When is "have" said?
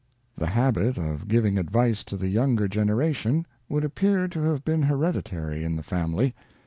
4.41-4.65